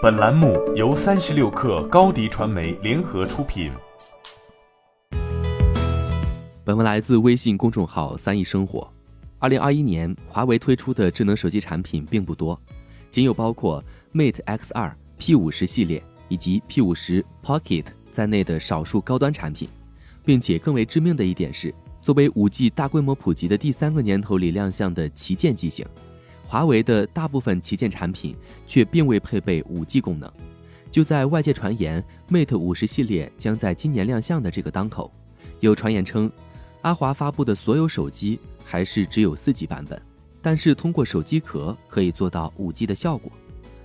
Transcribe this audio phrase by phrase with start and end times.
[0.00, 3.72] 本栏目由三十六氪高低传媒联合出品。
[6.62, 8.88] 本文来自微信公众号“三亿生活”。
[9.40, 12.60] 二零二一年，华为推出的智能手机产品并不多，
[13.10, 13.82] 仅有包括
[14.14, 19.68] Mate X 二、P 五十系列以及 P 五十 Pocket 在内的少数高端产品，
[20.24, 25.84] 并且更为致命的一点是，作为五 G 大规模普及的第三个年头里亮相的旗舰机型。
[26.52, 30.30] 华为的大部分旗舰产品却并未配备 5G 功能。
[30.90, 35.10] 就在外界传言 Mate 五十系列将在今年亮相的这个当口，
[35.60, 36.30] 有传言称，
[36.82, 39.98] 阿华发布的所有手机还是只有 4G 版本，
[40.42, 43.32] 但是通过手机壳可以做到 5G 的效果。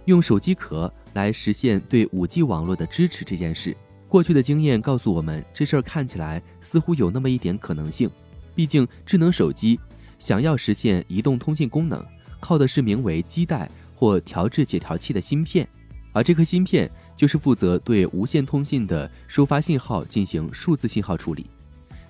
[0.03, 3.73] 用手机壳来实现对 5G 网络的支持这件事，
[4.09, 8.11] 过去的经验告诉我们，这事儿看起来似乎有那么一点可能性。
[8.53, 9.79] 毕竟智能手机
[10.19, 12.05] 想要实现移动通信功能。
[12.39, 15.67] 靠的是名为基带或调制解调器的芯片，
[16.13, 21.47] 而这颗芯片就是负责对无线通信的收发信号进行数字信号处理。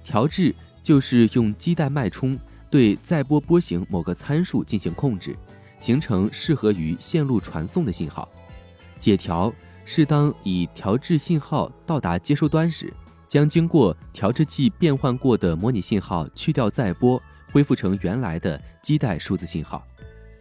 [0.03, 2.37] 调制就是用基带脉冲
[2.69, 5.35] 对载波波形某个参数进行控制，
[5.79, 8.27] 形成适合于线路传送的信号。
[8.99, 9.53] 解调
[9.85, 12.91] 是当已调制信号到达接收端时，
[13.27, 19.85] 将经过调制器变换过的模拟信号去掉载波，恢复成原来的基带数字信号。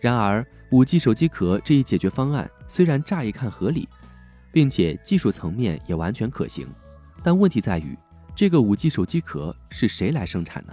[0.07, 3.89] 然而，5G 手机壳这一解决方案虽然乍一看合理，
[4.53, 6.65] 并且技术层面也完全可行，
[7.25, 7.99] 但问题在于，
[8.33, 10.73] 这个 5G 手机壳是谁来生产呢？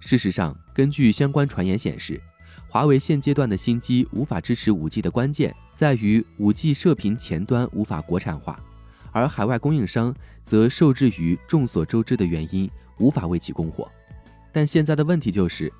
[0.00, 2.20] 事实上，根据相关传言显示，
[2.68, 8.58] 华为现阶段的新机无法支持 5G 的关键在于 5G 射频前端无法国产化，
[9.12, 10.12] 而海外供应商
[10.44, 13.88] 则受制于众所周知的原因，无法为其供货。
[14.50, 15.72] 但现在的问题就是。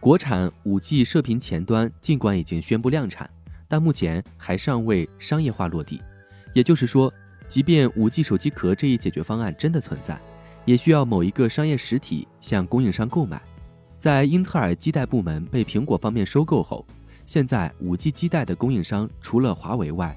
[0.00, 3.28] 国产五 G 射频前端尽管已经宣布量产，
[3.68, 6.00] 但目前还尚未商业化落地。
[6.54, 7.12] 也就是说，
[7.46, 10.18] 即便五 G 手机壳这一解决方案真的存在，
[10.64, 13.42] 也需要某一个商业实体向供应商购买。
[13.98, 16.86] 在英特尔基带部门被苹果方面收购后，
[17.26, 20.16] 现在五 G 基带的供应商除了华为外，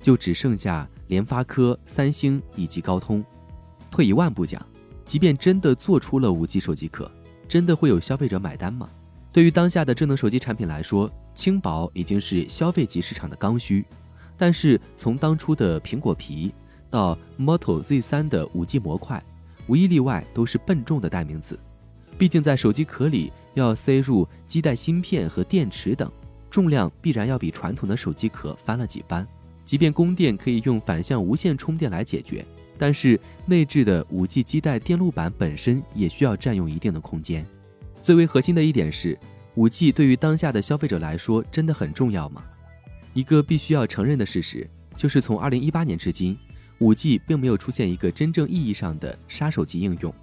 [0.00, 3.24] 就只剩下联发科、三星以及高通。
[3.90, 4.64] 退一万步讲，
[5.04, 7.10] 即便真的做出了五 G 手机壳，
[7.48, 8.88] 真的会有消费者买单吗？
[9.34, 13.84] 对于当下的智能手机产品来说，轻薄已经是消费级市场的刚需。
[14.36, 16.54] 但是从当初的苹果皮
[16.88, 19.20] 到 Moto Z3 的 5G 模块，
[19.66, 21.58] 无一例外都是笨重的代名词。
[22.16, 26.08] 毕竟在手机壳里要塞入基带芯片和电池等，
[26.48, 29.26] 重量必然要比传统的手机壳翻了几番。
[29.64, 32.46] 即便供电可以用反向无线充电来解决，
[32.78, 37.44] 但是内置的 5G 基带电路板本身也需要占用一定的空间。
[38.04, 39.18] 最为核心的一点是，
[39.54, 42.44] 五 G 对于当下的消费者来说真的很重要吗？
[43.14, 46.36] 一个必须要承认的事实就是，从二零一八年至今，
[46.80, 50.14] 五 G 并没有出现一个真正意义上的杀手级应用。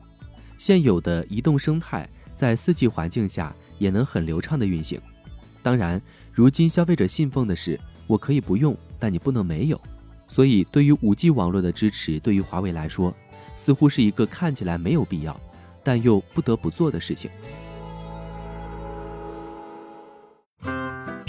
[0.60, 5.02] 现有的移动生态在四 G 环境下也能很流畅的运行。
[5.64, 6.00] 当然，
[6.32, 9.82] 如今消费者信奉的是我可以不用，但你不能没有。
[10.28, 13.12] 所以，对于五 G 网络的支持，对于华为来说，
[13.56, 15.36] 似乎是一个看起来没有必要，
[15.84, 17.32] 但又不得不做的事情。